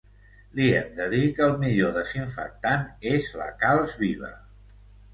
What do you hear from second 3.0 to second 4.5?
és la calç viva.